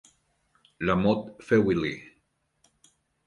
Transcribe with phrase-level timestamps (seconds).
[0.79, 1.97] La Motte-Feuilly